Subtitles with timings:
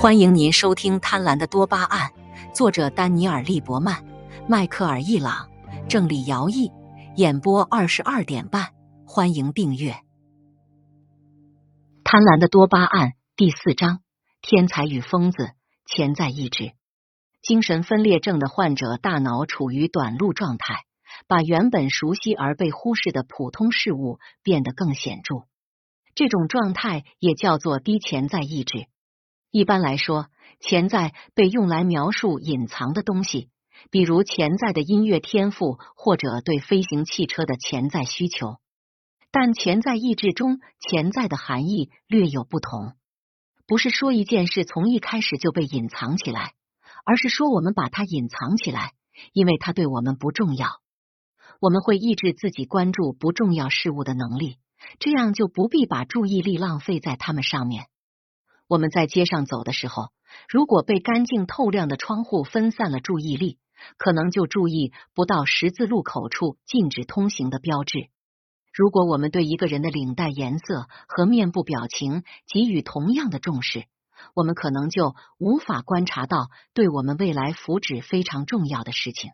[0.00, 2.08] 欢迎您收听《贪婪的多巴胺》，
[2.54, 4.02] 作者丹尼尔·利伯曼、
[4.48, 5.50] 迈克尔·易朗，
[5.90, 6.72] 郑李尧译，
[7.16, 8.70] 演播二十二点半。
[9.04, 9.92] 欢迎订阅
[12.02, 14.00] 《贪婪的多巴胺》第四章：
[14.40, 15.50] 天才与疯子——
[15.84, 16.72] 潜在意志。
[17.42, 20.84] 精神分裂症的患者大脑处于短路状态，
[21.28, 25.44] 把原本熟悉而被忽视的普通事物变得更显著。
[26.14, 28.86] 这种状态也叫做低潜在意志。
[29.50, 30.28] 一般来说，
[30.60, 33.48] 潜在被用来描述隐藏的东西，
[33.90, 38.58] 比如潜在的音乐天赋或者对飞行汽车的潜在需求。
[39.32, 42.94] 但潜在意志中潜在的含义略有不同，
[43.66, 46.54] 不是说一件事从一开始就被隐藏起来，
[47.04, 48.92] 而是说我们把它隐藏起来，
[49.32, 50.68] 因为它对我们不重要。
[51.60, 54.58] 我们会抑制自己关注不重要事物的能力，
[54.98, 57.86] 这样就不必把注意力浪费在它们上面。
[58.70, 60.10] 我们在街上走的时候，
[60.48, 63.58] 如果被干净透亮的窗户分散了注意力，
[63.98, 68.10] 可能就注意不到十字路口处禁止通行的标志。
[68.72, 73.86] 如果我们对一个人的领带颜色和面部表情给予同样的重视，
[74.36, 79.32] 我们可能就无法观察到对我们未来福祉非常重要的事情。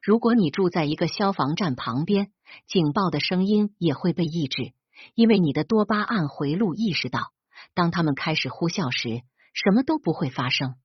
[0.00, 2.30] 如果你住在一个消防站旁边，
[2.68, 4.74] 警报的声音也会被抑制，
[5.16, 7.32] 因为你的多巴胺回路意识到。
[7.74, 9.22] 当他们开始呼啸时，
[9.54, 10.76] 什么都不会发生。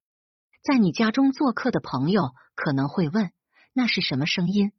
[0.64, 3.32] 在你家中做客的朋友可能会问
[3.74, 4.72] ：“那是什么声音？”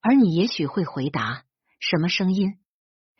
[0.00, 1.44] 而你也许会回答
[1.78, 2.58] ：“什么声音？”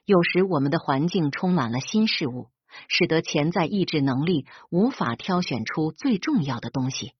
[0.07, 2.49] 有时我们的环境充满了新事物，
[2.89, 7.13] 使得潜在意志能力无法挑选出最重要的东西。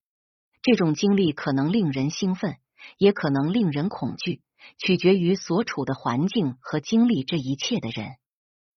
[0.63, 2.57] 这种经历可能令人兴奋，
[2.97, 4.41] 也可能令人恐惧，
[4.77, 8.15] 取决于所处的环境和经历这一切的人。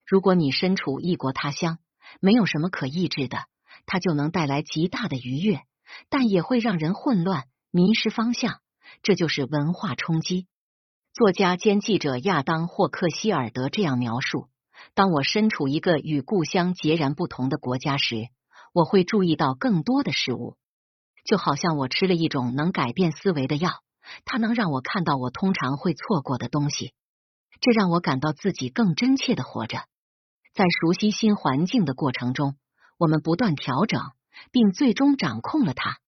[0.06, 1.78] 如果你身处异国他乡，
[2.20, 3.38] 没有什么可抑制的，
[3.86, 5.60] 它就能带来极大的愉悦，
[6.08, 8.60] 但也会让人混乱、迷失方向。
[9.02, 10.46] 这就是文化冲击。
[11.12, 14.48] 作家兼记者亚当·霍克希尔德这样描述：
[14.94, 18.28] 当我身处一个与故乡截然不同的国家时，
[18.72, 20.56] 我会注意到更多的事物，
[21.24, 23.82] 就好像我吃了一种能改变思维的药，
[24.24, 26.92] 它能让我看到我通常会错过的东西。
[27.60, 29.84] 这让我感到自己更真切的活着。
[30.54, 32.54] 在熟悉新环境的过程中，
[32.96, 34.00] 我们不断调整，
[34.52, 35.98] 并最终掌控了它。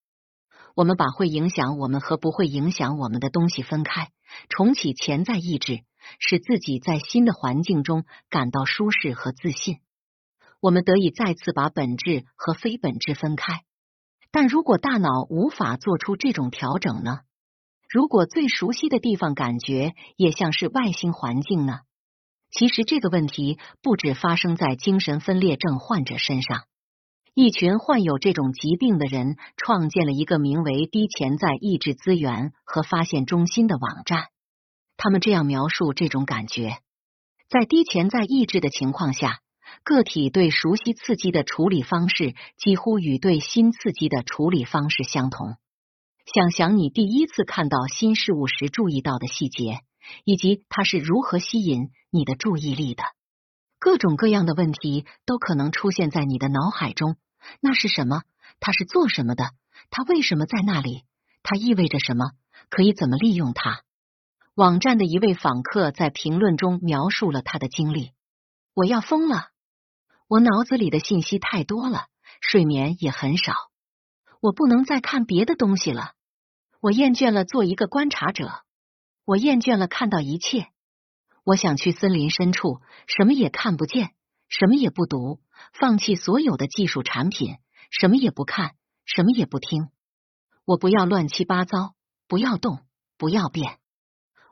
[0.73, 4.09] 我们把会影响我们和不会影响我们的东西分开，
[4.47, 5.81] 重启潜在意志，
[6.19, 9.79] 使自己在新的环境中感到舒适和自信。
[10.61, 13.63] 我们得以再次把本质和非本质分开。
[14.31, 17.19] 但如果大脑无法做出这种调整呢？
[17.89, 21.81] 如果最熟悉的地方感觉也像是外星环境呢？
[22.57, 26.63] 其实这个问题不止发生在精神分裂症患者身上。
[27.35, 34.29] 一群患有这种疾病的人创建了一个名为“低潜在意志资源和发现中心”的网站。
[34.97, 36.79] 他们这样描述这种感觉：
[37.47, 39.37] 在低潜在意志的情况下，
[39.83, 45.57] 个体对熟悉刺激的处理方式几乎与对新刺激的处理方式相同。
[46.25, 49.81] 想想你第一次看到新事物时注意到的细节。
[50.23, 53.03] 以及它是如何吸引你的注意力的？
[53.79, 57.15] 各种各样的问题都可能出现在你的脑海中。
[57.61, 58.23] 那是什么？
[58.59, 59.51] 它是做什么的？
[59.89, 61.03] 它为什么在那里？
[61.43, 62.31] 它意味着什么？
[62.69, 63.83] 可以怎么利用它？
[64.55, 68.11] 网站的一位访客在评论中描述了他的经历
[68.73, 69.49] ：“我要疯了！
[70.27, 72.07] 我脑子里的信息太多了，
[72.41, 73.53] 睡眠也很少。
[74.41, 76.13] 我不能再看别的东西了。
[76.81, 78.63] 我厌倦了做一个观察者。”
[79.27, 80.69] 我厌倦了看到一切，
[81.43, 84.11] 我想去森林深处，什么也看不见，
[84.47, 85.41] 什么也不读，
[85.73, 87.57] 放弃所有的技术产品，
[87.91, 89.89] 什么也不看，什么也不听。
[90.63, 91.93] 我不要乱七八糟，
[92.29, 92.85] 不要动，
[93.17, 93.79] 不要变。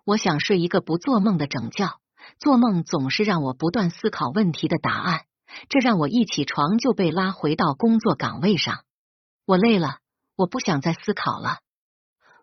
[0.04, 2.02] 我想睡一个不做梦的整觉，
[2.38, 5.22] 做梦总是让我不断思考问题的答案，
[5.70, 8.84] 这让我一起床就被拉回到工作岗位上。
[9.46, 10.00] 我累了，
[10.36, 11.60] 我不想再思考了。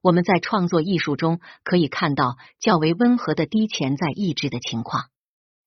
[0.03, 5.05] 我们在创作艺术中可以看到较为温和的低潜在意志的情况。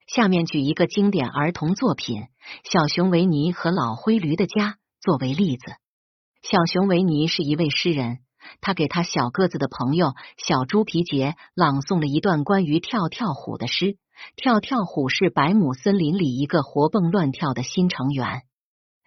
[0.07, 2.21] 下面举一个经典儿童作品
[2.63, 4.71] 《小熊维尼和老灰驴的家》
[5.01, 5.77] 作为例子。
[6.43, 8.19] 小熊维尼是一位诗人，
[8.61, 13.97] 他给他小个子的朋友小猪皮杰朗诵了一段关于跳跳虎的诗。
[14.35, 18.43] 跳跳虎是百亩森林里一个活蹦乱跳的新成员。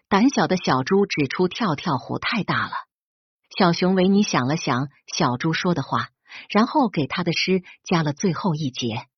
[0.08, 2.72] 胆小的小猪指出跳跳虎太大了。
[3.58, 6.10] 小熊维尼想了想小猪说的话，
[6.48, 9.08] 然后给他的诗加了最后一节。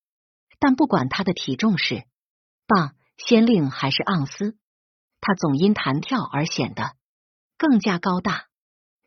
[0.57, 2.05] 但不管他的体重是
[2.65, 4.57] 磅、先令还是盎司，
[5.19, 6.95] 他总因弹跳而显得
[7.55, 8.45] 更加高大。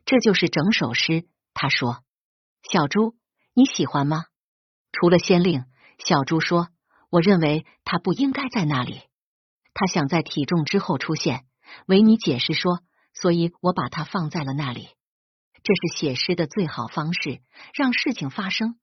[0.05, 1.27] 这就是整首诗。
[1.53, 2.05] 他说
[2.71, 3.17] ：“小猪，
[3.53, 4.27] 你喜欢吗？”
[4.93, 5.65] 除了先令，
[5.99, 6.69] 小猪说
[7.11, 9.01] ：“我认为他不应该在那里。
[9.73, 11.45] 他想在体重之后出现。”
[11.87, 12.79] 维尼解释说
[13.13, 14.87] ：“所以我把它放在了那里。
[15.65, 17.41] 这是写诗的最好方式，
[17.73, 18.75] 让事情发生。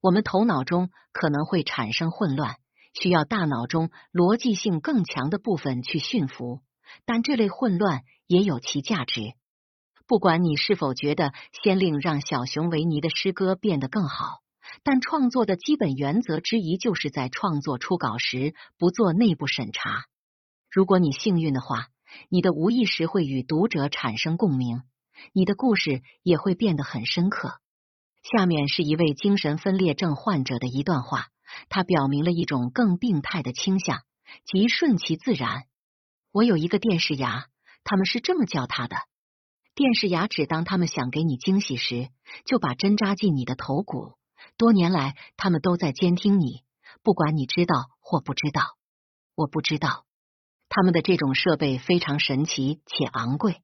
[0.00, 2.58] 我们头脑中可能会产生混乱，
[2.94, 6.60] 需要大脑中逻辑性更强的部分去驯服。
[7.06, 9.20] 但这类混乱也有其价值。
[10.06, 11.32] 不管你是否觉得
[11.64, 14.42] 先令让小熊维尼的诗歌变得更好，
[14.84, 20.04] 但创作的基本原则之一就是在创作初稿时不做内部审查。
[20.70, 21.88] 如果你幸运的话。
[22.30, 24.82] 你的无意识会与读者产生共鸣，
[25.32, 27.60] 你的故事也会变得很深刻。
[28.22, 31.28] 下面是一位精神分裂症患者的一段话，
[31.68, 34.02] 他表明了一种更病态的倾向，
[34.44, 35.64] 即顺其自然。
[36.32, 37.46] 我有一个电视牙，
[37.84, 38.96] 他们是这么叫他的。
[39.74, 42.08] 电视牙只当他们想给你惊喜时，
[42.44, 44.14] 就把针扎进你的头骨。
[44.56, 46.62] 多年来，他们都在监听你，
[47.02, 48.76] 不管你知道或不知道。
[49.34, 50.04] 我不知道。
[50.68, 53.62] 他们的这种设备非常神奇且昂贵。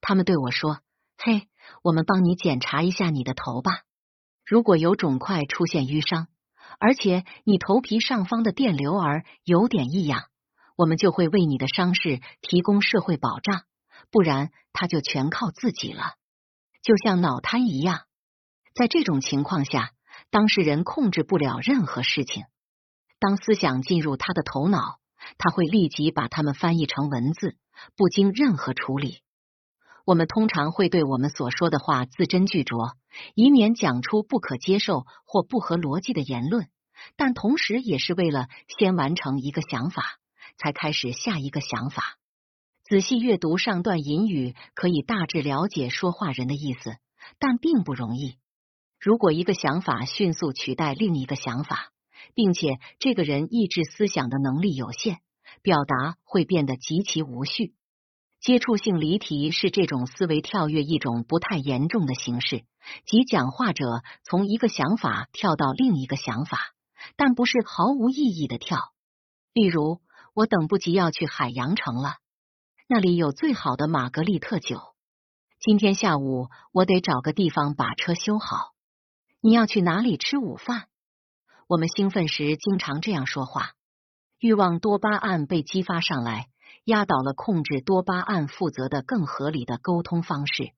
[0.00, 0.80] 他们对我说
[1.18, 1.48] ：“嘿，
[1.82, 3.82] 我们帮你检查一下你的头吧。
[4.44, 6.28] 如果有肿块出现淤伤，
[6.78, 10.24] 而且你头皮上方的电流儿有点异样，
[10.76, 13.62] 我们就会为你的伤势提供社会保障。
[14.10, 16.14] 不然，他就全靠自己了，
[16.82, 18.02] 就像脑瘫一样。
[18.74, 19.92] 在这种情况下，
[20.30, 22.44] 当事人控制不了任何事情。
[23.18, 24.98] 当思想进入他的头脑。”
[25.38, 27.56] 他会立即把它们翻译成文字，
[27.96, 29.22] 不经任何处理。
[30.06, 32.94] 我们通常会对我们所说的话字斟句酌，
[33.34, 36.68] 以免讲出不可接受或不合逻辑的言论，
[37.16, 38.46] 但同时也是为了
[38.78, 40.04] 先完成一个想法，
[40.58, 42.18] 才开始下一个想法。
[42.84, 46.98] 仔细阅读上段引语，可以大致了解说话人的意思，
[47.40, 48.38] 但并不容易。
[49.00, 51.90] 如果一个想法迅速取代另一个想法，
[52.32, 55.18] 并且这个人抑制思想的能力有限，
[55.62, 57.74] 表达会变得极其无序。
[58.40, 62.64] 接触性离题是这种思维跳跃一种不太严重的形式，
[63.04, 66.58] 即讲话者从一个想法跳到另一个想法，
[67.16, 68.92] 但不是毫无意义的跳。
[69.52, 70.00] 例如，
[70.34, 72.16] 我等不及要去海洋城了，
[72.88, 74.80] 那里有最好的玛格丽特酒。
[75.58, 78.74] 今天下午我得找个地方把车修好。
[79.40, 80.88] 你要去哪里吃午饭？
[81.66, 83.72] 我们兴奋时经常这样说话，
[84.38, 86.48] 欲望多巴胺被激发上来，
[86.86, 90.70] 压倒了控制多巴胺负责的更合理的沟通方式。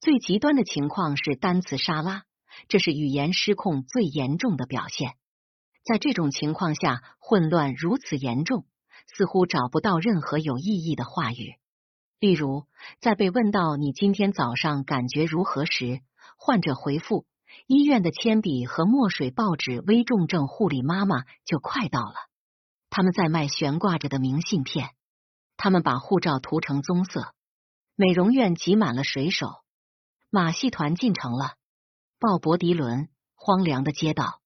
[0.00, 2.24] 最极端的情况是单词沙拉，
[2.66, 5.12] 这是语言失控最严重的表现。
[5.84, 8.66] 在这种情况下，混乱如此严重，
[9.06, 11.54] 似乎找不到任何有意义的话语。
[12.18, 12.64] 例如，
[12.98, 16.00] 在被问到你今天早上感觉如何时，
[16.36, 17.24] 患者回复。
[17.68, 22.14] 医院的铅笔和墨水报纸，危重症护理妈妈就快到了。
[22.90, 24.90] 他们在卖悬挂着的明信片。
[25.56, 27.32] 他们把护照涂成棕色。
[27.94, 29.48] 美容院挤满了水手。
[30.30, 31.54] 马戏团进城了。
[32.18, 33.08] 鲍勃迪伦。
[33.34, 34.40] 荒凉的街道。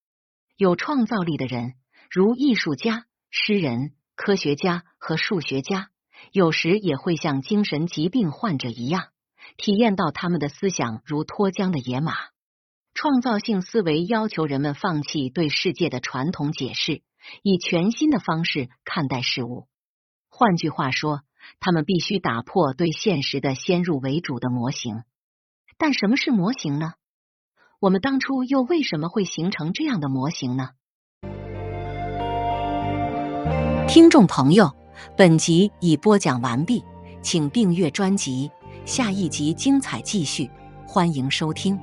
[0.57, 1.73] 有创造力的人，
[2.11, 5.89] 如艺术家、诗人、科学家和数学家，
[6.33, 9.09] 有时也会像精神疾病患者一样，
[9.57, 12.15] 体验到他们的思想如脱缰的野马。
[12.93, 17.01] 创造性思维要求人们放弃对世界的传统解释，
[17.43, 19.70] 以全新的方式看待事物。
[20.41, 21.21] 换句话说，
[21.61, 25.03] 他们必须打破对现实的先入为主的模型。
[25.77, 26.95] 但什么是模型呢？
[27.79, 30.71] 我们当初又为什么会形成这样的模型呢？
[33.87, 34.75] 听众朋友，
[35.15, 36.83] 本集已播讲完毕，
[37.21, 38.51] 请订阅专辑，
[38.87, 40.51] 下一集精彩继续，
[40.87, 41.79] 欢迎收听。